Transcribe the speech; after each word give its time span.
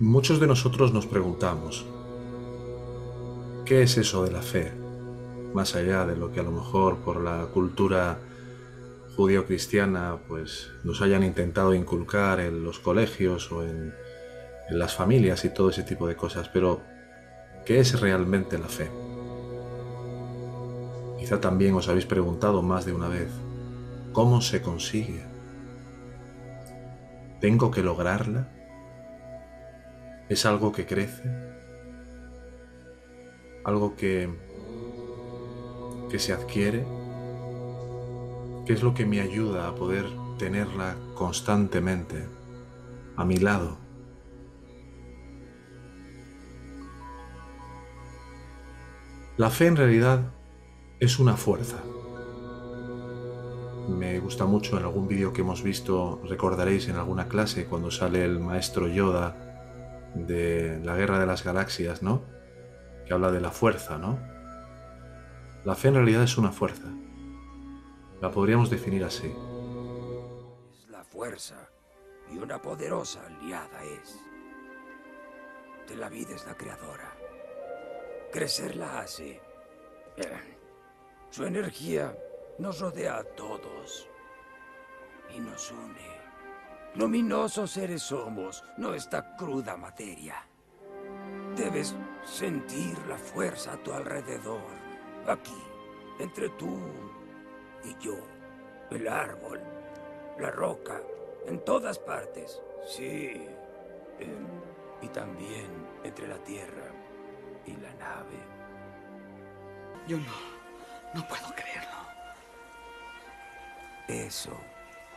Muchos 0.00 0.40
de 0.40 0.46
nosotros 0.46 0.94
nos 0.94 1.04
preguntamos, 1.04 1.84
¿qué 3.66 3.82
es 3.82 3.98
eso 3.98 4.24
de 4.24 4.30
la 4.30 4.40
fe? 4.40 4.72
Más 5.52 5.76
allá 5.76 6.06
de 6.06 6.16
lo 6.16 6.32
que 6.32 6.40
a 6.40 6.42
lo 6.42 6.52
mejor 6.52 7.00
por 7.00 7.22
la 7.22 7.48
cultura 7.52 8.18
judío-cristiana 9.14 10.16
pues 10.26 10.70
nos 10.84 11.02
hayan 11.02 11.22
intentado 11.22 11.74
inculcar 11.74 12.40
en 12.40 12.64
los 12.64 12.78
colegios 12.78 13.52
o 13.52 13.62
en, 13.62 13.92
en 14.70 14.78
las 14.78 14.94
familias 14.94 15.44
y 15.44 15.50
todo 15.50 15.68
ese 15.68 15.82
tipo 15.82 16.06
de 16.06 16.16
cosas, 16.16 16.48
pero 16.48 16.80
¿qué 17.66 17.80
es 17.80 18.00
realmente 18.00 18.56
la 18.56 18.68
fe? 18.68 18.90
Quizá 21.18 21.42
también 21.42 21.74
os 21.74 21.88
habéis 21.88 22.06
preguntado 22.06 22.62
más 22.62 22.86
de 22.86 22.94
una 22.94 23.08
vez, 23.08 23.28
¿cómo 24.14 24.40
se 24.40 24.62
consigue? 24.62 25.22
¿Tengo 27.42 27.70
que 27.70 27.82
lograrla? 27.82 28.59
¿Es 30.30 30.46
algo 30.46 30.70
que 30.70 30.86
crece? 30.86 31.24
¿Algo 33.64 33.96
que, 33.96 34.30
que 36.08 36.20
se 36.20 36.32
adquiere? 36.32 36.86
¿Qué 38.64 38.72
es 38.72 38.84
lo 38.84 38.94
que 38.94 39.06
me 39.06 39.20
ayuda 39.20 39.66
a 39.66 39.74
poder 39.74 40.06
tenerla 40.38 40.94
constantemente 41.16 42.28
a 43.16 43.24
mi 43.24 43.38
lado? 43.38 43.76
La 49.36 49.50
fe 49.50 49.66
en 49.66 49.74
realidad 49.74 50.32
es 51.00 51.18
una 51.18 51.36
fuerza. 51.36 51.82
Me 53.88 54.20
gusta 54.20 54.46
mucho 54.46 54.78
en 54.78 54.84
algún 54.84 55.08
vídeo 55.08 55.32
que 55.32 55.40
hemos 55.40 55.64
visto, 55.64 56.22
recordaréis 56.24 56.86
en 56.86 56.94
alguna 56.94 57.26
clase 57.26 57.64
cuando 57.64 57.90
sale 57.90 58.24
el 58.24 58.38
maestro 58.38 58.86
Yoda 58.86 59.49
de 60.14 60.80
la 60.84 60.96
Guerra 60.96 61.18
de 61.18 61.26
las 61.26 61.44
Galaxias, 61.44 62.02
¿no? 62.02 62.22
Que 63.06 63.12
habla 63.12 63.30
de 63.30 63.40
la 63.40 63.50
fuerza, 63.50 63.98
¿no? 63.98 64.18
La 65.64 65.74
fe 65.74 65.88
en 65.88 65.94
realidad 65.94 66.22
es 66.22 66.38
una 66.38 66.52
fuerza. 66.52 66.88
La 68.20 68.30
podríamos 68.30 68.70
definir 68.70 69.04
así. 69.04 69.34
Es 70.72 70.88
la 70.88 71.04
fuerza 71.04 71.68
y 72.30 72.38
una 72.38 72.60
poderosa 72.60 73.20
aliada 73.26 73.82
es. 73.84 74.18
De 75.88 75.96
la 75.96 76.08
vida 76.08 76.34
es 76.34 76.46
la 76.46 76.54
creadora. 76.54 77.16
Crecer 78.32 78.76
la 78.76 79.00
hace. 79.00 79.40
Su 81.30 81.44
energía 81.44 82.16
nos 82.58 82.80
rodea 82.80 83.18
a 83.18 83.24
todos 83.24 84.08
y 85.34 85.40
nos 85.40 85.70
une. 85.70 86.19
Luminosos 86.96 87.70
seres 87.70 88.02
somos, 88.02 88.64
no 88.76 88.94
esta 88.94 89.36
cruda 89.36 89.76
materia. 89.76 90.44
Debes 91.54 91.94
sentir 92.24 92.98
la 93.06 93.16
fuerza 93.16 93.74
a 93.74 93.76
tu 93.76 93.92
alrededor, 93.92 94.60
aquí, 95.28 95.62
entre 96.18 96.48
tú 96.50 96.78
y 97.84 97.96
yo, 98.04 98.16
el 98.90 99.06
árbol, 99.06 99.60
la 100.40 100.50
roca, 100.50 101.00
en 101.46 101.64
todas 101.64 101.98
partes, 101.98 102.60
sí. 102.86 103.46
Eh, 104.18 104.46
y 105.00 105.08
también 105.08 105.68
entre 106.02 106.26
la 106.26 106.38
tierra 106.38 106.90
y 107.66 107.72
la 107.76 107.94
nave. 107.94 108.36
Yo 110.08 110.18
no, 110.18 110.34
no 111.14 111.26
puedo 111.28 111.54
creerlo. 111.54 112.00
Eso 114.08 114.56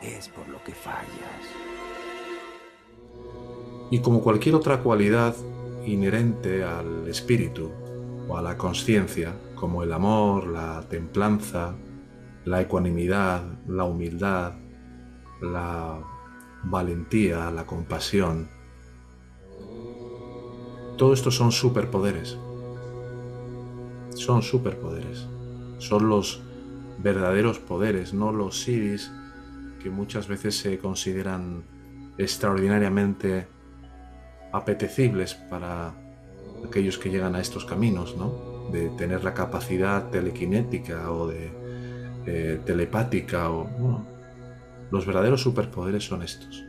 es 0.06 0.28
por 0.28 0.48
lo 0.48 0.62
que 0.62 0.72
fallas. 0.72 1.08
Y 3.90 4.00
como 4.00 4.22
cualquier 4.22 4.54
otra 4.54 4.80
cualidad 4.80 5.34
inherente 5.86 6.64
al 6.64 7.06
espíritu 7.08 7.70
o 8.28 8.36
a 8.36 8.42
la 8.42 8.56
conciencia, 8.56 9.34
como 9.54 9.82
el 9.82 9.92
amor, 9.92 10.46
la 10.46 10.82
templanza, 10.88 11.74
la 12.44 12.60
ecuanimidad, 12.60 13.42
la 13.68 13.84
humildad, 13.84 14.54
la 15.40 16.00
valentía, 16.64 17.50
la 17.50 17.66
compasión, 17.66 18.48
todo 20.96 21.12
esto 21.12 21.30
son 21.30 21.52
superpoderes. 21.52 22.38
Son 24.14 24.42
superpoderes. 24.42 25.26
Son 25.78 26.08
los 26.08 26.40
verdaderos 26.98 27.58
poderes, 27.58 28.14
no 28.14 28.32
los 28.32 28.60
siris 28.60 29.10
que 29.84 29.90
muchas 29.90 30.28
veces 30.28 30.58
se 30.58 30.78
consideran 30.78 31.62
extraordinariamente 32.16 33.46
apetecibles 34.50 35.34
para 35.34 35.92
aquellos 36.66 36.96
que 36.96 37.10
llegan 37.10 37.34
a 37.34 37.40
estos 37.40 37.66
caminos, 37.66 38.16
¿no? 38.16 38.70
De 38.72 38.88
tener 38.96 39.22
la 39.24 39.34
capacidad 39.34 40.08
telequinética 40.08 41.12
o 41.12 41.28
de 41.28 41.52
eh, 42.24 42.60
telepática 42.64 43.50
o 43.50 43.68
los 44.90 45.04
verdaderos 45.04 45.42
superpoderes 45.42 46.06
son 46.06 46.22
estos. 46.22 46.64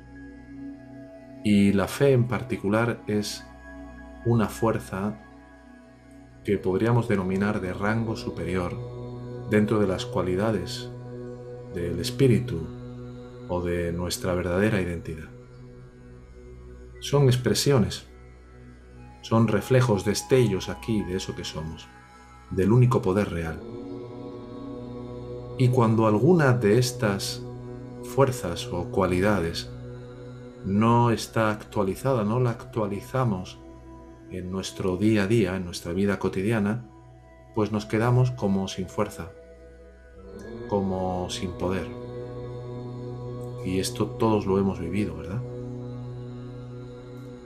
Y 1.45 1.71
la 1.71 1.87
fe 1.87 2.11
en 2.11 2.27
particular 2.27 3.01
es 3.07 3.45
una 4.25 4.49
fuerza 4.49 5.21
que 6.43 6.57
podríamos 6.57 7.07
denominar 7.07 7.61
de 7.61 7.71
rango 7.71 8.17
superior 8.17 8.75
dentro 9.49 9.79
de 9.79 9.87
las 9.87 10.05
cualidades 10.05 10.89
del 11.73 11.97
espíritu 12.01 12.74
o 13.47 13.61
de 13.61 13.91
nuestra 13.91 14.33
verdadera 14.33 14.81
identidad. 14.81 15.29
Son 16.99 17.25
expresiones, 17.25 18.07
son 19.21 19.47
reflejos, 19.47 20.05
destellos 20.05 20.69
aquí 20.69 21.03
de 21.03 21.17
eso 21.17 21.35
que 21.35 21.43
somos, 21.43 21.87
del 22.51 22.71
único 22.71 23.01
poder 23.01 23.31
real. 23.31 23.59
Y 25.57 25.69
cuando 25.69 26.07
alguna 26.07 26.53
de 26.53 26.77
estas 26.77 27.41
fuerzas 28.03 28.67
o 28.67 28.85
cualidades 28.91 29.69
no 30.65 31.11
está 31.11 31.51
actualizada, 31.51 32.23
no 32.23 32.39
la 32.39 32.51
actualizamos 32.51 33.59
en 34.31 34.51
nuestro 34.51 34.97
día 34.97 35.23
a 35.23 35.27
día, 35.27 35.55
en 35.55 35.65
nuestra 35.65 35.93
vida 35.93 36.19
cotidiana, 36.19 36.89
pues 37.53 37.71
nos 37.71 37.85
quedamos 37.85 38.31
como 38.31 38.67
sin 38.67 38.89
fuerza, 38.89 39.31
como 40.67 41.29
sin 41.29 41.51
poder. 41.51 42.04
Y 43.65 43.79
esto 43.79 44.05
todos 44.05 44.45
lo 44.45 44.59
hemos 44.59 44.79
vivido, 44.79 45.17
¿verdad? 45.17 45.41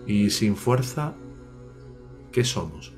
Y 0.05 0.29
sin 0.31 0.57
fuerza, 0.57 1.15
¿qué 2.33 2.43
somos? 2.43 2.93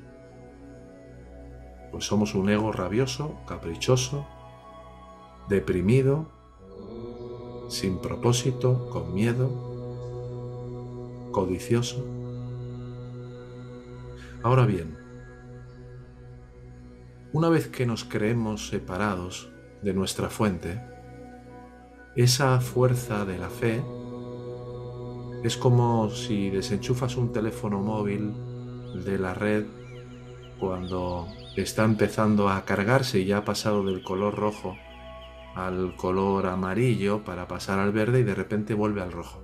Pues 1.92 2.04
somos 2.04 2.34
un 2.34 2.50
ego 2.50 2.72
rabioso, 2.72 3.36
caprichoso, 3.46 4.26
deprimido, 5.48 6.26
sin 7.68 7.98
propósito, 8.00 8.90
con 8.90 9.14
miedo, 9.14 9.50
codicioso. 11.30 12.04
Ahora 14.42 14.66
bien, 14.66 14.98
una 17.32 17.48
vez 17.48 17.68
que 17.68 17.86
nos 17.86 18.04
creemos 18.04 18.66
separados 18.66 19.48
de 19.82 19.94
nuestra 19.94 20.28
fuente, 20.28 20.91
esa 22.14 22.60
fuerza 22.60 23.24
de 23.24 23.38
la 23.38 23.48
fe 23.48 23.82
es 25.42 25.56
como 25.56 26.10
si 26.10 26.50
desenchufas 26.50 27.16
un 27.16 27.32
teléfono 27.32 27.80
móvil 27.80 28.34
de 29.04 29.18
la 29.18 29.32
red 29.32 29.64
cuando 30.60 31.26
está 31.56 31.84
empezando 31.84 32.50
a 32.50 32.64
cargarse 32.64 33.20
y 33.20 33.24
ya 33.24 33.38
ha 33.38 33.44
pasado 33.44 33.82
del 33.84 34.02
color 34.02 34.34
rojo 34.34 34.76
al 35.54 35.96
color 35.96 36.46
amarillo 36.46 37.24
para 37.24 37.48
pasar 37.48 37.78
al 37.78 37.92
verde 37.92 38.20
y 38.20 38.24
de 38.24 38.34
repente 38.34 38.74
vuelve 38.74 39.02
al 39.02 39.12
rojo. 39.12 39.42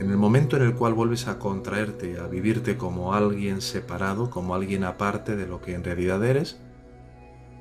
En 0.00 0.10
el 0.10 0.16
momento 0.16 0.56
en 0.56 0.62
el 0.62 0.74
cual 0.74 0.94
vuelves 0.94 1.28
a 1.28 1.38
contraerte, 1.38 2.18
a 2.18 2.26
vivirte 2.26 2.76
como 2.76 3.12
alguien 3.14 3.60
separado, 3.60 4.30
como 4.30 4.54
alguien 4.54 4.84
aparte 4.84 5.36
de 5.36 5.46
lo 5.46 5.60
que 5.60 5.74
en 5.74 5.84
realidad 5.84 6.24
eres, 6.24 6.60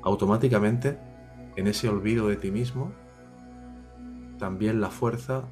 automáticamente, 0.03 0.97
en 1.59 1.67
ese 1.67 1.89
olvido 1.89 2.27
de 2.29 2.37
ti 2.37 2.51
mismo, 2.51 2.93
también 4.37 4.79
la 4.79 4.89
fuerza 4.89 5.49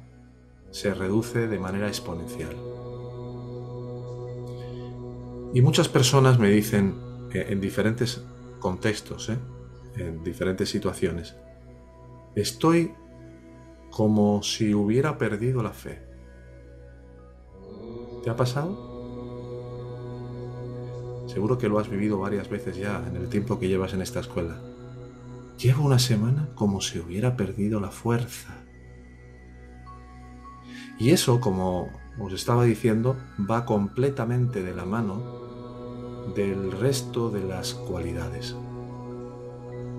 se 0.70 0.94
reduce 0.94 1.48
de 1.48 1.58
manera 1.58 1.86
exponencial. 1.88 2.56
Y 5.52 5.60
muchas 5.60 5.88
personas 5.88 6.38
me 6.38 6.48
dicen 6.48 6.94
en 7.32 7.60
diferentes 7.60 8.24
contextos, 8.58 9.28
¿eh? 9.28 9.38
en 9.96 10.24
diferentes 10.24 10.70
situaciones, 10.70 11.36
estoy 12.34 12.92
como 13.90 14.42
si 14.42 14.72
hubiera 14.74 15.18
perdido 15.18 15.62
la 15.62 15.72
fe. 15.72 16.02
¿Te 18.22 18.30
ha 18.30 18.36
pasado? 18.36 18.88
Seguro 21.26 21.58
que 21.58 21.68
lo 21.68 21.78
has 21.78 21.90
vivido 21.90 22.18
varias 22.18 22.48
veces 22.48 22.78
ya 22.78 23.04
en 23.06 23.16
el 23.16 23.28
tiempo 23.28 23.58
que 23.58 23.68
llevas 23.68 23.92
en 23.92 24.00
esta 24.00 24.20
escuela. 24.20 24.58
Llevo 25.58 25.84
una 25.84 25.98
semana 25.98 26.50
como 26.54 26.80
si 26.80 27.00
hubiera 27.00 27.36
perdido 27.36 27.80
la 27.80 27.90
fuerza. 27.90 28.54
Y 31.00 31.10
eso, 31.10 31.40
como 31.40 31.88
os 32.20 32.32
estaba 32.32 32.62
diciendo, 32.62 33.16
va 33.38 33.64
completamente 33.64 34.62
de 34.62 34.72
la 34.72 34.84
mano 34.84 36.28
del 36.36 36.70
resto 36.70 37.30
de 37.30 37.42
las 37.42 37.74
cualidades, 37.74 38.54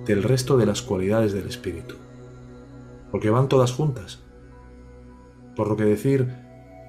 del 0.05 0.23
resto 0.23 0.55
de 0.55 0.65
las 0.65 0.81
cualidades 0.81 1.33
del 1.33 1.47
espíritu, 1.49 1.95
porque 3.11 3.29
van 3.29 3.49
todas 3.49 3.73
juntas. 3.73 4.23
Por 5.57 5.67
lo 5.67 5.75
que 5.75 5.83
decir 5.83 6.33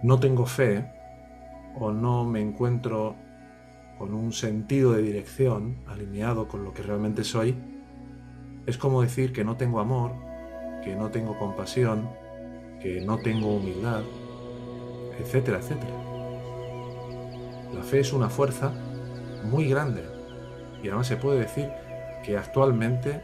no 0.05 0.21
tengo 0.21 0.47
fe 0.47 0.93
o 1.77 1.91
no 1.91 2.25
me 2.25 2.41
encuentro 2.41 3.17
con 3.99 4.15
un 4.15 4.33
sentido 4.33 4.93
de 4.93 5.03
dirección 5.03 5.79
alineado 5.89 6.47
con 6.47 6.63
lo 6.63 6.73
que 6.73 6.83
realmente 6.85 7.25
soy, 7.25 7.57
es 8.67 8.79
como 8.79 9.03
decir 9.03 9.33
que 9.33 9.45
no 9.45 9.57
tengo 9.57 9.81
amor, 9.81 10.13
que 10.85 10.95
no 10.95 11.11
tengo 11.11 11.39
compasión, 11.39 12.09
que 12.81 13.01
no 13.01 13.19
tengo 13.19 13.57
humildad, 13.57 14.03
etcétera, 15.19 15.59
etcétera. 15.59 15.95
La 17.75 17.83
fe 17.83 18.01
es 18.01 18.13
una 18.13 18.29
fuerza 18.29 18.73
muy 19.45 19.69
grande 19.69 20.05
y 20.83 20.89
además 20.89 21.07
se 21.07 21.17
puede 21.17 21.41
decir 21.41 21.71
que 22.25 22.37
actualmente 22.37 23.23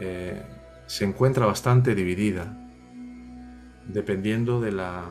eh, 0.00 0.42
se 0.86 1.04
encuentra 1.04 1.46
bastante 1.46 1.94
dividida 1.94 2.56
dependiendo 3.86 4.60
de 4.60 4.72
la 4.72 5.04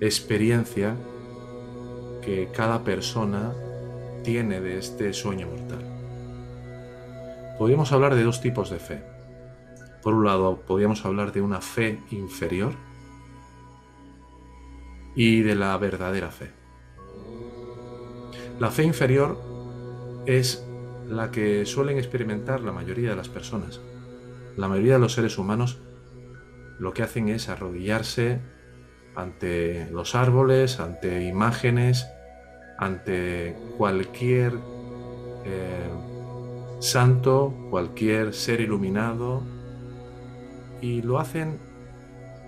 experiencia 0.00 0.96
que 2.22 2.50
cada 2.54 2.84
persona 2.84 3.52
tiene 4.22 4.60
de 4.60 4.78
este 4.78 5.12
sueño 5.12 5.48
mortal. 5.48 5.91
Podríamos 7.58 7.92
hablar 7.92 8.14
de 8.14 8.24
dos 8.24 8.40
tipos 8.40 8.70
de 8.70 8.78
fe. 8.78 9.02
Por 10.02 10.14
un 10.14 10.24
lado, 10.24 10.60
podríamos 10.66 11.04
hablar 11.04 11.32
de 11.32 11.40
una 11.40 11.60
fe 11.60 12.00
inferior 12.10 12.72
y 15.14 15.42
de 15.42 15.54
la 15.54 15.76
verdadera 15.76 16.30
fe. 16.30 16.50
La 18.58 18.70
fe 18.70 18.84
inferior 18.84 19.38
es 20.26 20.64
la 21.08 21.30
que 21.30 21.66
suelen 21.66 21.98
experimentar 21.98 22.60
la 22.60 22.72
mayoría 22.72 23.10
de 23.10 23.16
las 23.16 23.28
personas. 23.28 23.80
La 24.56 24.68
mayoría 24.68 24.94
de 24.94 24.98
los 24.98 25.12
seres 25.12 25.38
humanos 25.38 25.78
lo 26.78 26.92
que 26.92 27.02
hacen 27.02 27.28
es 27.28 27.48
arrodillarse 27.48 28.40
ante 29.14 29.88
los 29.90 30.14
árboles, 30.14 30.80
ante 30.80 31.24
imágenes, 31.24 32.06
ante 32.78 33.56
cualquier 33.76 34.54
eh, 35.44 35.88
santo, 36.82 37.54
cualquier 37.70 38.34
ser 38.34 38.60
iluminado, 38.60 39.42
y 40.80 41.00
lo 41.02 41.20
hacen 41.20 41.60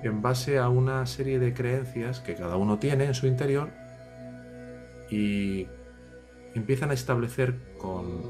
en 0.02 0.22
base 0.22 0.58
a 0.58 0.68
una 0.68 1.06
serie 1.06 1.38
de 1.38 1.54
creencias 1.54 2.18
que 2.20 2.34
cada 2.34 2.56
uno 2.56 2.78
tiene 2.78 3.04
en 3.04 3.14
su 3.14 3.26
interior 3.28 3.70
y 5.08 5.68
empiezan 6.54 6.90
a 6.90 6.94
establecer 6.94 7.76
con, 7.78 8.22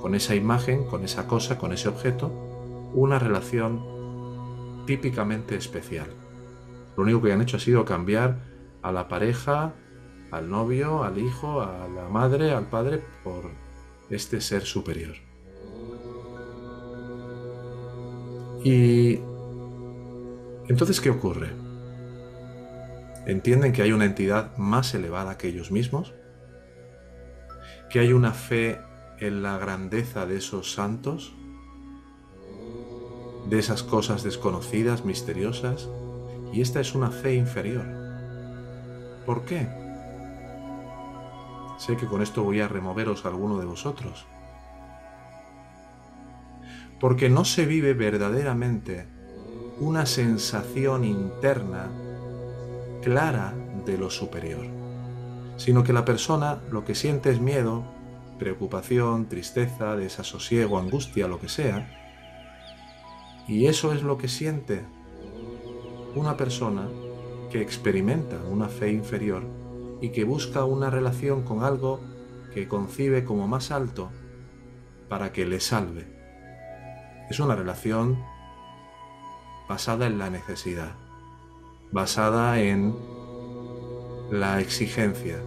con 0.00 0.14
esa 0.14 0.34
imagen, 0.34 0.84
con 0.84 1.04
esa 1.04 1.26
cosa, 1.28 1.58
con 1.58 1.72
ese 1.72 1.88
objeto, 1.88 2.28
una 2.94 3.18
relación 3.18 4.86
típicamente 4.86 5.56
especial. 5.56 6.08
Lo 6.96 7.02
único 7.02 7.20
que 7.20 7.32
han 7.32 7.42
hecho 7.42 7.58
ha 7.58 7.60
sido 7.60 7.84
cambiar 7.84 8.38
a 8.80 8.92
la 8.92 9.08
pareja, 9.08 9.74
al 10.30 10.48
novio, 10.48 11.04
al 11.04 11.18
hijo, 11.18 11.60
a 11.60 11.86
la 11.86 12.08
madre, 12.08 12.52
al 12.52 12.64
padre, 12.64 13.02
por 13.22 13.67
este 14.10 14.40
ser 14.40 14.62
superior. 14.62 15.16
Y 18.64 19.20
entonces, 20.68 21.00
¿qué 21.00 21.10
ocurre? 21.10 21.48
¿Entienden 23.26 23.72
que 23.72 23.82
hay 23.82 23.92
una 23.92 24.04
entidad 24.04 24.56
más 24.56 24.94
elevada 24.94 25.38
que 25.38 25.48
ellos 25.48 25.70
mismos? 25.70 26.14
¿Que 27.90 28.00
hay 28.00 28.12
una 28.12 28.32
fe 28.32 28.80
en 29.18 29.42
la 29.42 29.58
grandeza 29.58 30.26
de 30.26 30.36
esos 30.36 30.72
santos? 30.72 31.34
¿De 33.48 33.58
esas 33.58 33.82
cosas 33.82 34.22
desconocidas, 34.22 35.04
misteriosas? 35.04 35.88
Y 36.52 36.60
esta 36.60 36.80
es 36.80 36.94
una 36.94 37.10
fe 37.10 37.34
inferior. 37.34 37.84
¿Por 39.24 39.44
qué? 39.44 39.87
Sé 41.78 41.96
que 41.96 42.06
con 42.06 42.22
esto 42.22 42.42
voy 42.42 42.60
a 42.60 42.68
removeros 42.68 43.24
a 43.24 43.28
alguno 43.28 43.58
de 43.58 43.64
vosotros. 43.64 44.26
Porque 47.00 47.28
no 47.28 47.44
se 47.44 47.64
vive 47.64 47.94
verdaderamente 47.94 49.06
una 49.78 50.04
sensación 50.04 51.04
interna 51.04 51.88
clara 53.00 53.54
de 53.86 53.96
lo 53.96 54.10
superior, 54.10 54.66
sino 55.56 55.84
que 55.84 55.92
la 55.92 56.04
persona 56.04 56.58
lo 56.72 56.84
que 56.84 56.96
siente 56.96 57.30
es 57.30 57.40
miedo, 57.40 57.84
preocupación, 58.40 59.26
tristeza, 59.26 59.94
desasosiego, 59.94 60.78
angustia, 60.78 61.28
lo 61.28 61.38
que 61.38 61.48
sea, 61.48 61.94
y 63.46 63.66
eso 63.66 63.92
es 63.92 64.02
lo 64.02 64.18
que 64.18 64.28
siente 64.28 64.84
una 66.16 66.36
persona 66.36 66.88
que 67.50 67.62
experimenta 67.62 68.36
una 68.50 68.68
fe 68.68 68.90
inferior 68.90 69.44
y 70.00 70.10
que 70.10 70.24
busca 70.24 70.64
una 70.64 70.90
relación 70.90 71.42
con 71.42 71.64
algo 71.64 72.00
que 72.52 72.68
concibe 72.68 73.24
como 73.24 73.46
más 73.48 73.70
alto 73.70 74.10
para 75.08 75.32
que 75.32 75.46
le 75.46 75.60
salve. 75.60 76.06
Es 77.30 77.40
una 77.40 77.54
relación 77.54 78.18
basada 79.68 80.06
en 80.06 80.18
la 80.18 80.30
necesidad, 80.30 80.94
basada 81.92 82.60
en 82.60 82.94
la 84.30 84.60
exigencia. 84.60 85.38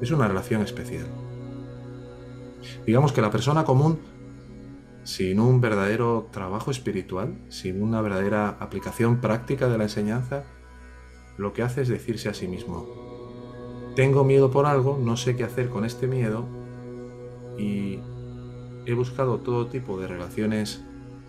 Es 0.00 0.10
una 0.10 0.28
relación 0.28 0.62
especial. 0.62 1.06
Digamos 2.86 3.12
que 3.12 3.22
la 3.22 3.30
persona 3.30 3.64
común, 3.64 3.98
sin 5.04 5.40
un 5.40 5.60
verdadero 5.60 6.28
trabajo 6.30 6.70
espiritual, 6.70 7.38
sin 7.48 7.82
una 7.82 8.02
verdadera 8.02 8.56
aplicación 8.60 9.20
práctica 9.20 9.68
de 9.68 9.78
la 9.78 9.84
enseñanza, 9.84 10.44
lo 11.38 11.52
que 11.52 11.62
hace 11.62 11.82
es 11.82 11.88
decirse 11.88 12.28
a 12.28 12.34
sí 12.34 12.46
mismo, 12.46 13.07
tengo 13.98 14.22
miedo 14.22 14.52
por 14.52 14.64
algo, 14.64 14.96
no 14.96 15.16
sé 15.16 15.34
qué 15.34 15.42
hacer 15.42 15.70
con 15.70 15.84
este 15.84 16.06
miedo 16.06 16.44
y 17.58 17.98
he 18.86 18.94
buscado 18.94 19.38
todo 19.38 19.66
tipo 19.66 19.98
de 20.00 20.06
relaciones 20.06 20.84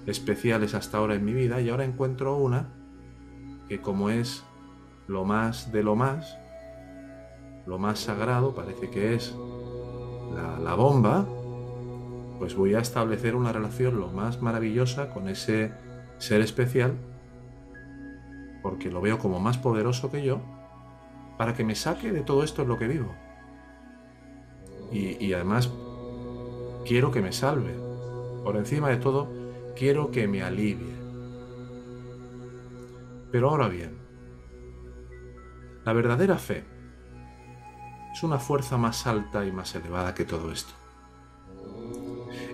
especiales 0.06 0.76
hasta 0.76 1.00
ahora 1.00 1.16
en 1.16 1.26
mi 1.26 1.34
vida 1.34 1.62
y 1.62 1.70
ahora 1.70 1.84
encuentro 1.84 2.38
una 2.38 2.68
que 3.68 3.82
como 3.82 4.12
es 4.12 4.44
lo 5.08 5.26
más 5.26 5.72
de 5.72 5.82
lo 5.82 5.96
más, 5.96 6.38
lo 7.66 7.80
más 7.80 8.02
sagrado, 8.02 8.54
parece 8.54 8.92
que 8.92 9.16
es 9.16 9.36
la, 10.36 10.60
la 10.60 10.76
bomba, 10.76 11.26
pues 12.38 12.54
voy 12.54 12.76
a 12.76 12.82
establecer 12.82 13.34
una 13.34 13.52
relación 13.52 14.00
lo 14.00 14.10
más 14.10 14.44
maravillosa 14.44 15.10
con 15.10 15.28
ese 15.28 15.72
ser 16.20 16.42
especial 16.42 16.94
porque 18.62 18.92
lo 18.92 19.02
veo 19.02 19.18
como 19.18 19.40
más 19.40 19.58
poderoso 19.58 20.12
que 20.12 20.24
yo 20.24 20.59
para 21.39 21.53
que 21.53 21.63
me 21.63 21.74
saque 21.74 22.12
de 22.12 22.19
todo 22.19 22.43
esto 22.43 22.63
en 22.63 22.67
lo 22.67 22.77
que 22.77 22.89
vivo. 22.89 23.15
Y, 24.91 25.31
además 25.31 25.72
quiero 26.86 27.12
que 27.12 27.22
me 27.22 27.31
salve. 27.31 27.74
Por 28.43 28.58
encima 28.58 28.89
de 28.89 28.98
todo, 28.98 29.31
quiero 29.74 30.12
que 30.12 30.27
me 30.27 30.43
alivie. 30.43 30.93
Pero 33.31 33.51
ahora 33.51 33.69
bien, 33.69 33.91
la 35.86 35.93
verdadera 35.93 36.38
fe 36.38 36.65
es 38.12 38.22
una 38.22 38.38
fuerza 38.38 38.75
más 38.75 39.08
alta 39.08 39.46
y 39.46 39.53
más 39.53 39.74
elevada 39.75 40.13
que 40.13 40.25
todo 40.25 40.51
esto. 40.51 40.74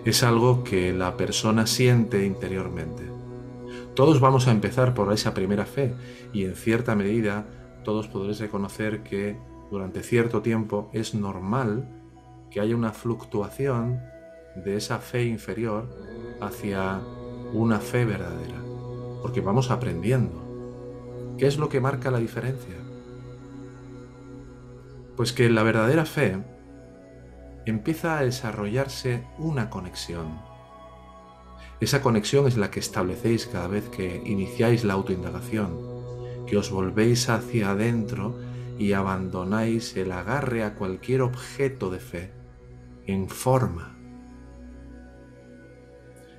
Es 0.04 0.22
algo 0.22 0.62
que 0.62 0.92
la 0.92 1.16
persona 1.16 1.66
siente 1.66 2.24
interiormente. 2.24 3.02
Todos 3.96 4.20
vamos 4.20 4.46
a 4.46 4.52
empezar 4.52 4.94
por 4.94 5.12
esa 5.12 5.34
primera 5.34 5.66
fe 5.66 5.92
y 6.32 6.44
en 6.44 6.54
cierta 6.54 6.94
medida 6.94 7.46
todos 7.86 8.08
podréis 8.08 8.40
reconocer 8.40 9.04
que 9.04 9.38
durante 9.70 10.02
cierto 10.02 10.42
tiempo 10.42 10.90
es 10.92 11.14
normal 11.14 11.88
que 12.50 12.58
haya 12.58 12.74
una 12.74 12.92
fluctuación 12.92 14.00
de 14.56 14.76
esa 14.76 14.98
fe 14.98 15.26
inferior 15.26 15.88
hacia 16.40 17.00
una 17.52 17.78
fe 17.78 18.04
verdadera, 18.04 18.60
porque 19.22 19.40
vamos 19.40 19.70
aprendiendo. 19.70 21.36
¿Qué 21.38 21.46
es 21.46 21.58
lo 21.58 21.68
que 21.68 21.80
marca 21.80 22.10
la 22.10 22.18
diferencia? 22.18 22.74
Pues 25.16 25.32
que 25.32 25.48
la 25.48 25.62
verdadera 25.62 26.06
fe 26.06 26.42
empieza 27.66 28.18
a 28.18 28.24
desarrollarse 28.24 29.24
una 29.38 29.70
conexión. 29.70 30.40
Esa 31.78 32.02
conexión 32.02 32.48
es 32.48 32.56
la 32.56 32.72
que 32.72 32.80
establecéis 32.80 33.46
cada 33.46 33.68
vez 33.68 33.88
que 33.90 34.22
iniciáis 34.26 34.82
la 34.82 34.94
autoindagación 34.94 35.95
que 36.46 36.56
os 36.56 36.70
volvéis 36.70 37.28
hacia 37.28 37.70
adentro 37.70 38.38
y 38.78 38.92
abandonáis 38.92 39.96
el 39.96 40.12
agarre 40.12 40.64
a 40.64 40.74
cualquier 40.74 41.22
objeto 41.22 41.90
de 41.90 42.00
fe 42.00 42.32
en 43.06 43.28
forma. 43.28 43.96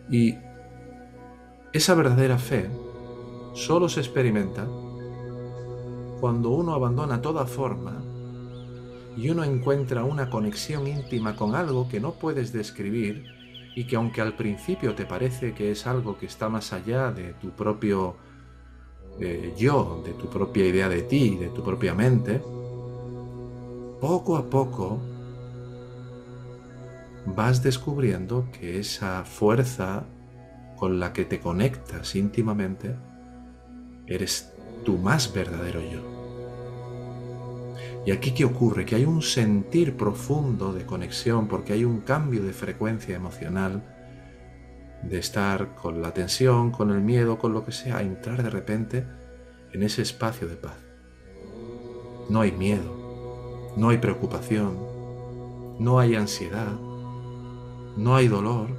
Y 0.09 0.35
esa 1.73 1.95
verdadera 1.95 2.37
fe 2.37 2.69
solo 3.53 3.89
se 3.89 3.99
experimenta 3.99 4.67
cuando 6.19 6.49
uno 6.49 6.73
abandona 6.73 7.21
toda 7.21 7.45
forma 7.45 8.03
y 9.17 9.29
uno 9.29 9.43
encuentra 9.43 10.03
una 10.03 10.29
conexión 10.29 10.87
íntima 10.87 11.35
con 11.35 11.55
algo 11.55 11.89
que 11.89 11.99
no 11.99 12.13
puedes 12.13 12.53
describir 12.53 13.25
y 13.75 13.85
que 13.85 13.95
aunque 13.95 14.21
al 14.21 14.35
principio 14.35 14.95
te 14.95 15.05
parece 15.05 15.53
que 15.53 15.71
es 15.71 15.85
algo 15.87 16.17
que 16.17 16.27
está 16.27 16.49
más 16.49 16.71
allá 16.71 17.11
de 17.11 17.33
tu 17.33 17.49
propio 17.51 18.15
eh, 19.19 19.53
yo, 19.57 20.01
de 20.05 20.13
tu 20.13 20.29
propia 20.29 20.65
idea 20.65 20.89
de 20.89 21.01
ti, 21.01 21.36
de 21.36 21.47
tu 21.47 21.63
propia 21.63 21.93
mente, 21.93 22.41
poco 24.00 24.38
a 24.38 24.50
poco 24.50 25.00
vas 27.25 27.63
descubriendo 27.63 28.47
que 28.51 28.79
esa 28.79 29.25
fuerza 29.25 30.05
con 30.77 31.00
la 31.00 31.13
que 31.13 31.25
te 31.25 31.39
conectas 31.39 32.15
íntimamente 32.15 32.95
eres 34.05 34.53
tu 34.86 34.97
más 34.97 35.33
verdadero 35.33 35.81
yo. 35.81 36.17
Y 38.05 38.12
aquí 38.12 38.31
qué 38.31 38.45
ocurre? 38.45 38.86
Que 38.86 38.95
hay 38.95 39.05
un 39.05 39.21
sentir 39.21 39.97
profundo 39.97 40.71
de 40.71 40.86
conexión 40.86 41.47
porque 41.47 41.74
hay 41.74 41.83
un 41.83 42.00
cambio 42.00 42.41
de 42.43 42.53
frecuencia 42.53 43.15
emocional 43.15 43.96
de 45.03 45.19
estar 45.19 45.75
con 45.75 46.01
la 46.01 46.13
tensión, 46.13 46.71
con 46.71 46.91
el 46.91 47.01
miedo, 47.01 47.37
con 47.37 47.53
lo 47.53 47.63
que 47.63 47.71
sea, 47.71 47.97
a 47.97 48.01
entrar 48.01 48.43
de 48.43 48.49
repente 48.49 49.05
en 49.71 49.83
ese 49.83 50.01
espacio 50.01 50.47
de 50.47 50.55
paz. 50.55 50.77
No 52.29 52.41
hay 52.41 52.51
miedo, 52.51 53.73
no 53.77 53.89
hay 53.89 53.99
preocupación, 53.99 54.77
no 55.79 55.99
hay 55.99 56.15
ansiedad, 56.15 56.73
no 57.95 58.15
hay 58.15 58.27
dolor. 58.27 58.69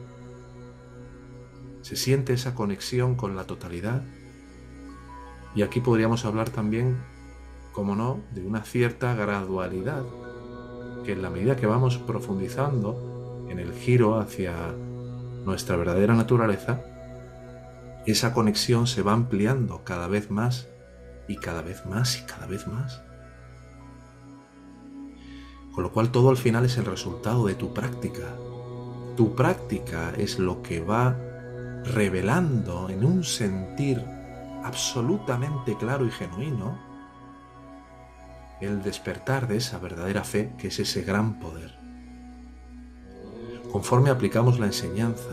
Se 1.83 1.97
siente 1.97 2.35
esa 2.35 2.55
conexión 2.55 3.15
con 3.15 3.37
la 3.37 3.45
totalidad. 3.45 4.03
Y 5.55 5.63
aquí 5.63 5.81
podríamos 5.81 6.25
hablar 6.25 6.51
también, 6.51 6.99
como 7.73 7.97
no, 7.97 8.21
de 8.33 8.47
una 8.47 8.65
cierta 8.65 9.15
gradualidad, 9.15 10.05
que 11.05 11.13
en 11.13 11.23
la 11.23 11.31
medida 11.31 11.57
que 11.57 11.67
vamos 11.67 11.97
profundizando 11.97 13.47
en 13.49 13.59
el 13.59 13.73
giro 13.73 14.19
hacia 14.19 14.75
nuestra 15.49 15.77
verdadera 15.77 16.15
naturaleza, 16.15 16.81
esa 18.07 18.33
conexión 18.33 18.87
se 18.87 19.03
va 19.03 19.13
ampliando 19.13 19.83
cada 19.83 20.07
vez 20.07 20.31
más 20.31 20.69
y 21.27 21.37
cada 21.37 21.63
vez 21.63 21.85
más 21.85 22.19
y 22.19 22.23
cada 22.27 22.47
vez 22.47 22.67
más. 22.67 23.03
Con 25.75 25.85
lo 25.85 25.93
cual 25.93 26.11
todo 26.11 26.31
al 26.31 26.37
final 26.37 26.65
es 26.65 26.77
el 26.77 26.85
resultado 26.85 27.47
de 27.47 27.55
tu 27.55 27.73
práctica. 27.75 28.35
Tu 29.17 29.35
práctica 29.35 30.13
es 30.17 30.39
lo 30.39 30.63
que 30.63 30.81
va 30.81 31.17
revelando 31.85 32.89
en 32.89 33.05
un 33.05 33.25
sentir 33.25 34.05
absolutamente 34.65 35.77
claro 35.77 36.07
y 36.07 36.11
genuino 36.11 36.79
el 38.61 38.83
despertar 38.83 39.49
de 39.49 39.57
esa 39.57 39.79
verdadera 39.79 40.25
fe 40.25 40.53
que 40.59 40.69
es 40.69 40.79
ese 40.79 41.03
gran 41.03 41.39
poder. 41.39 41.88
Conforme 43.71 44.09
aplicamos 44.09 44.59
la 44.59 44.67
enseñanza, 44.67 45.31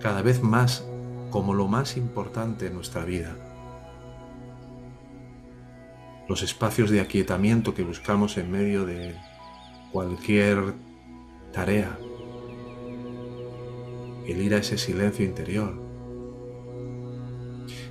cada 0.00 0.22
vez 0.22 0.42
más 0.42 0.86
como 1.30 1.52
lo 1.52 1.68
más 1.68 1.98
importante 1.98 2.68
en 2.68 2.74
nuestra 2.74 3.04
vida, 3.04 3.36
los 6.26 6.42
espacios 6.42 6.88
de 6.88 7.00
aquietamiento 7.00 7.74
que 7.74 7.82
buscamos 7.82 8.38
en 8.38 8.50
medio 8.50 8.86
de 8.86 9.14
cualquier 9.92 10.74
tarea, 11.52 11.98
el 14.26 14.40
ir 14.40 14.54
a 14.54 14.58
ese 14.58 14.78
silencio 14.78 15.24
interior. 15.24 15.74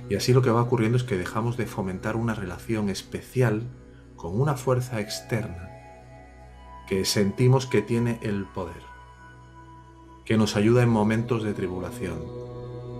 Y 0.08 0.16
así 0.16 0.32
lo 0.32 0.42
que 0.42 0.50
va 0.50 0.62
ocurriendo 0.62 0.96
es 0.96 1.04
que 1.04 1.16
dejamos 1.16 1.56
de 1.56 1.66
fomentar 1.66 2.16
una 2.16 2.34
relación 2.34 2.90
especial 2.90 3.62
con 4.16 4.40
una 4.40 4.54
fuerza 4.54 5.00
externa 5.00 5.75
que 6.86 7.04
sentimos 7.04 7.66
que 7.66 7.82
tiene 7.82 8.18
el 8.22 8.44
poder, 8.44 8.82
que 10.24 10.36
nos 10.36 10.56
ayuda 10.56 10.82
en 10.82 10.88
momentos 10.88 11.42
de 11.42 11.52
tribulación, 11.52 12.20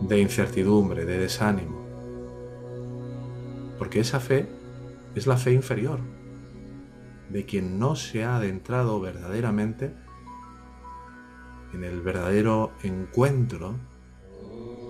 de 0.02 0.20
incertidumbre, 0.20 1.04
de 1.04 1.18
desánimo. 1.18 1.84
Porque 3.78 4.00
esa 4.00 4.20
fe 4.20 4.48
es 5.14 5.26
la 5.26 5.36
fe 5.36 5.52
inferior 5.52 6.00
de 7.30 7.44
quien 7.44 7.78
no 7.78 7.96
se 7.96 8.24
ha 8.24 8.36
adentrado 8.36 9.00
verdaderamente 9.00 9.94
en 11.72 11.84
el 11.84 12.00
verdadero 12.00 12.72
encuentro 12.82 13.74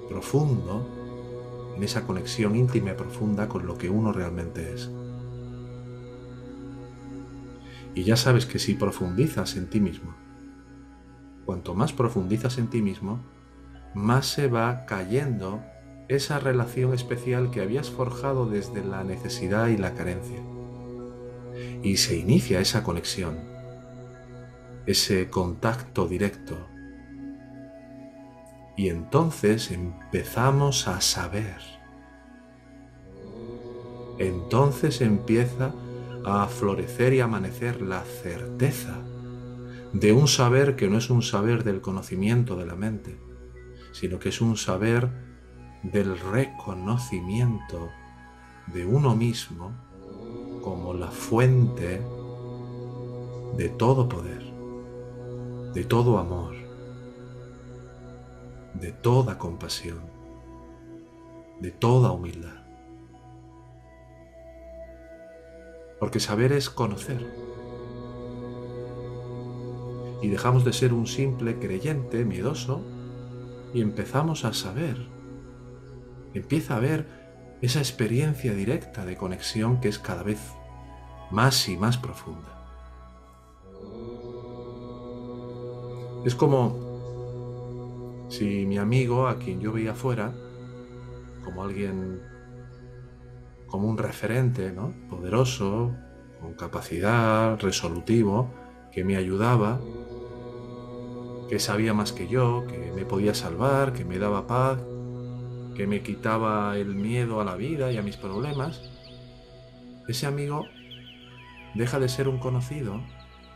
profundo, 0.09 1.75
en 1.77 1.83
esa 1.83 2.07
conexión 2.07 2.55
íntima 2.55 2.93
y 2.93 2.95
profunda 2.95 3.49
con 3.49 3.67
lo 3.67 3.77
que 3.77 3.91
uno 3.91 4.13
realmente 4.13 4.73
es. 4.75 4.91
Y 7.97 8.05
ya 8.05 8.17
sabes 8.17 8.45
que 8.45 8.59
si 8.59 8.75
profundizas 8.75 9.57
en 9.57 9.71
ti 9.71 9.81
mismo, 9.81 10.15
cuanto 11.47 11.75
más 11.75 11.95
profundizas 11.95 12.59
en 12.59 12.69
ti 12.69 12.83
mismo, 12.83 13.25
más 13.95 14.27
se 14.27 14.49
va 14.49 14.85
cayendo 14.85 15.65
esa 16.09 16.39
relación 16.39 16.93
especial 16.93 17.51
que 17.51 17.63
habías 17.63 17.89
forjado 17.89 18.45
desde 18.51 18.85
la 18.85 19.03
necesidad 19.03 19.69
y 19.69 19.79
la 19.79 19.95
carencia. 19.95 20.43
Y 21.83 21.97
se 21.97 22.19
inicia 22.19 22.61
esa 22.61 22.83
conexión, 22.83 23.39
ese 24.85 25.31
contacto 25.31 26.07
directo. 26.07 26.69
Y 28.77 28.91
entonces 28.91 29.71
empezamos 29.71 30.87
a 30.87 31.01
saber. 31.01 31.63
Entonces 34.19 35.01
empieza 35.01 35.73
a 36.27 36.49
florecer 36.49 37.15
y 37.15 37.21
amanecer 37.21 37.81
la 37.81 38.03
certeza 38.03 38.99
de 39.93 40.13
un 40.13 40.27
saber 40.27 40.75
que 40.75 40.89
no 40.89 40.99
es 40.99 41.09
un 41.09 41.23
saber 41.23 41.63
del 41.63 41.81
conocimiento 41.81 42.57
de 42.57 42.67
la 42.67 42.75
mente, 42.75 43.17
sino 43.93 44.19
que 44.19 44.31
es 44.31 44.41
un 44.41 44.57
saber 44.57 45.09
del 45.85 46.19
reconocimiento 46.19 47.91
de 48.75 48.85
uno 48.85 49.15
mismo 49.15 49.71
como 50.63 50.95
la 50.95 51.13
fuente 51.13 52.03
de 53.57 53.69
todo 53.69 54.09
poder, 54.09 54.43
de 55.75 55.85
todo 55.85 56.19
amor, 56.19 56.57
de 58.75 58.91
toda 58.91 59.39
compasión, 59.39 60.01
de 61.61 61.71
toda 61.71 62.11
humildad. 62.11 62.66
Porque 65.99 66.21
saber 66.21 66.53
es 66.53 66.71
conocer. 66.71 67.27
Y 70.23 70.29
dejamos 70.29 70.65
de 70.65 70.73
ser 70.73 70.93
un 70.93 71.07
simple 71.07 71.59
creyente 71.59 72.25
miedoso 72.25 72.83
y 73.75 73.81
empezamos 73.81 74.45
a 74.45 74.53
saber 74.53 75.17
empieza 76.39 76.75
a 76.75 76.77
haber 76.79 77.07
esa 77.63 77.79
experiencia 77.79 78.55
directa 78.55 79.05
de 79.05 79.17
conexión 79.17 79.81
que 79.81 79.89
es 79.89 79.99
cada 79.99 80.23
vez 80.23 80.39
más 81.31 81.69
y 81.69 81.77
más 81.77 81.97
profunda. 81.99 82.53
Es 86.25 86.35
como 86.35 88.27
si 88.29 88.67
mi 88.67 88.79
amigo, 88.79 89.29
a 89.29 89.39
quien 89.39 89.61
yo 89.61 89.73
veía 89.73 89.95
fuera, 89.95 90.33
como 91.45 91.63
alguien, 91.63 92.21
como 93.67 93.89
un 93.89 93.99
referente, 93.99 94.73
¿no? 94.73 94.95
Poderoso, 95.09 95.95
con 96.41 96.55
capacidad, 96.55 97.59
resolutivo, 97.61 98.51
que 98.93 99.05
me 99.05 99.17
ayudaba, 99.17 99.81
que 101.49 101.59
sabía 101.59 101.95
más 101.95 102.13
que 102.13 102.29
yo, 102.29 102.65
que 102.67 102.93
me 102.95 103.05
podía 103.05 103.35
salvar, 103.35 103.93
que 103.93 104.05
me 104.05 104.19
daba 104.19 104.47
paz, 104.47 104.79
que 105.75 105.87
me 105.87 106.03
quitaba 106.03 106.77
el 106.77 106.95
miedo 106.95 107.41
a 107.41 107.45
la 107.45 107.55
vida 107.55 107.93
y 107.93 107.99
a 107.99 108.03
mis 108.03 108.17
problemas, 108.17 108.83
ese 110.09 110.27
amigo 110.27 110.67
deja 111.75 111.99
de 111.99 112.09
ser 112.09 112.29
un 112.29 112.39
conocido 112.39 113.03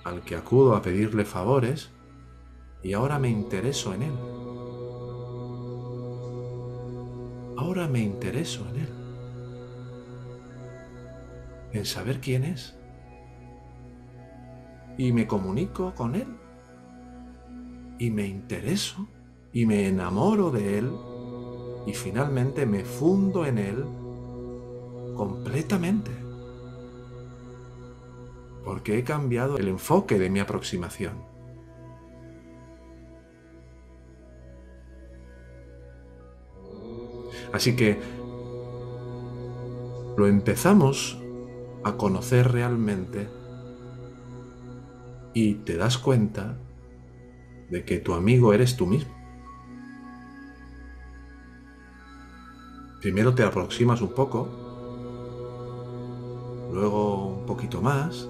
al 0.05 0.23
que 0.23 0.37
acudo 0.37 0.77
a 0.77 0.83
pedirle 0.83 1.25
favores 1.25 1.91
y 2.83 2.93
ahora 2.93 3.19
me 3.19 3.31
intereso 3.31 3.95
en 3.95 4.03
él. 4.03 4.15
Ahora 7.57 7.89
me 7.89 8.01
intereso 8.01 8.67
en 8.71 8.81
él. 8.81 9.00
En 11.73 11.85
saber 11.85 12.21
quién 12.21 12.45
es. 12.45 12.77
Y 14.99 15.13
me 15.13 15.27
comunico 15.27 15.95
con 15.95 16.15
él. 16.15 16.27
Y 17.99 18.11
me 18.11 18.27
intereso 18.27 19.09
y 19.53 19.67
me 19.67 19.89
enamoro 19.89 20.51
de 20.51 20.79
él 20.79 20.91
y 21.87 21.95
finalmente 21.95 22.67
me 22.67 22.85
fundo 22.85 23.47
en 23.47 23.59
Él 23.59 23.85
completamente. 25.17 26.11
Porque 28.65 28.99
he 28.99 29.05
cambiado 29.05 29.57
el 29.57 29.69
enfoque 29.69 30.19
de 30.19 30.31
mi 30.31 30.41
aproximación. 30.41 31.25
Así 37.53 37.75
que 37.75 37.99
lo 40.17 40.27
empezamos 40.27 41.21
a 41.85 41.97
conocer 41.97 42.53
realmente 42.53 43.29
y 45.33 45.55
te 45.55 45.77
das 45.77 45.99
cuenta 45.99 46.57
de 47.71 47.85
que 47.85 47.99
tu 47.99 48.15
amigo 48.15 48.53
eres 48.53 48.77
tú 48.77 48.87
mismo. 48.87 49.15
Primero 53.01 53.35
te 53.35 53.43
aproximas 53.45 54.03
un 54.03 54.13
poco, 54.15 54.49
luego 56.73 57.39
un 57.39 57.47
poquito 57.47 57.81
más 57.81 58.29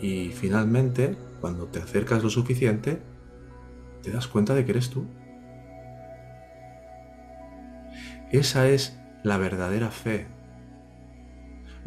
y 0.00 0.30
finalmente, 0.30 1.16
cuando 1.40 1.66
te 1.66 1.80
acercas 1.80 2.22
lo 2.22 2.30
suficiente, 2.30 3.00
te 4.02 4.10
das 4.10 4.28
cuenta 4.28 4.54
de 4.54 4.64
que 4.64 4.70
eres 4.72 4.90
tú. 4.90 5.04
Esa 8.30 8.68
es 8.68 8.98
la 9.22 9.38
verdadera 9.38 9.90
fe. 9.90 10.26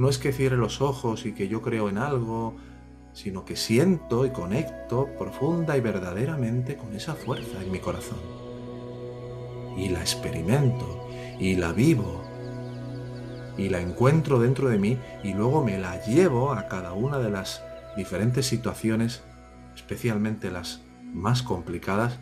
No 0.02 0.10
es 0.10 0.18
que 0.18 0.34
cierre 0.34 0.58
los 0.58 0.82
ojos 0.82 1.28
y 1.28 1.34
que 1.34 1.48
yo 1.48 1.62
creo 1.62 1.88
en 1.88 2.00
algo, 2.00 2.56
sino 3.14 3.46
que 3.46 3.56
siento 3.56 4.26
y 4.26 4.32
conecto 4.32 5.08
profunda 5.20 5.78
y 5.78 5.82
verdaderamente 5.82 6.76
con 6.76 6.96
esa 6.96 7.14
fuerza 7.14 7.62
en 7.62 7.72
mi 7.72 7.78
corazón. 7.78 8.18
Y 9.78 9.90
la 9.90 10.00
experimento 10.00 11.08
y 11.40 11.56
la 11.56 11.72
vivo 11.72 12.24
y 13.60 13.70
la 13.70 13.80
encuentro 13.80 14.40
dentro 14.40 14.70
de 14.70 14.80
mí 14.80 14.98
y 15.24 15.36
luego 15.36 15.64
me 15.64 15.78
la 15.78 16.04
llevo 16.04 16.52
a 16.52 16.68
cada 16.68 16.94
una 16.94 17.20
de 17.20 17.30
las 17.30 17.62
diferentes 17.96 18.48
situaciones, 18.48 19.22
especialmente 19.76 20.50
las 20.50 20.82
más 21.14 21.44
complicadas, 21.44 22.18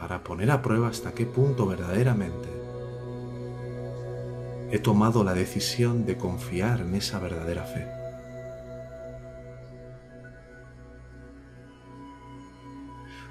para 0.00 0.24
poner 0.24 0.50
a 0.50 0.62
prueba 0.62 0.88
hasta 0.88 1.12
qué 1.12 1.26
punto 1.26 1.64
verdaderamente 1.64 2.65
he 4.70 4.78
tomado 4.78 5.22
la 5.22 5.34
decisión 5.34 6.06
de 6.06 6.16
confiar 6.16 6.80
en 6.80 6.94
esa 6.94 7.18
verdadera 7.18 7.64
fe. 7.64 7.86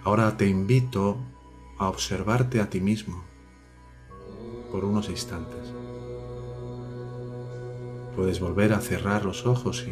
Ahora 0.04 0.38
te 0.38 0.48
invito 0.48 1.18
a 1.78 1.90
observarte 1.90 2.62
a 2.62 2.70
ti 2.70 2.80
mismo 2.80 3.24
por 4.72 4.86
unos 4.86 5.10
instantes. 5.10 5.74
Puedes 8.16 8.40
volver 8.40 8.72
a 8.74 8.80
cerrar 8.80 9.26
los 9.26 9.46
ojos 9.46 9.80
si 9.80 9.92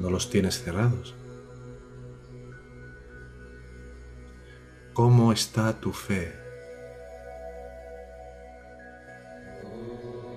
no 0.00 0.10
los 0.10 0.30
tienes 0.30 0.62
cerrados. 0.62 1.14
¿Cómo 4.94 5.32
está 5.32 5.80
tu 5.80 5.92
fe? 5.92 6.49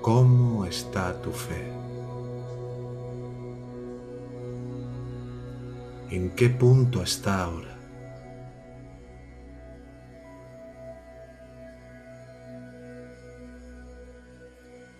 ¿Cómo 0.03 0.65
está 0.65 1.21
tu 1.21 1.31
fe? 1.31 1.71
¿En 6.09 6.31
qué 6.35 6.49
punto 6.49 7.01
está 7.01 7.45
ahora? 7.45 7.77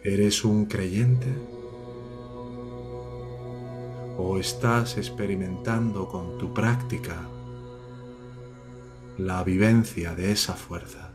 ¿Eres 0.06 0.46
un 0.46 0.68
creyente? 0.68 1.28
¿O 4.18 4.38
estás 4.40 4.98
experimentando 4.98 6.08
con 6.08 6.38
tu 6.38 6.54
práctica 6.54 7.28
la 9.18 9.44
vivencia 9.44 10.16
de 10.16 10.32
esa 10.32 10.54
fuerza? 10.54 11.13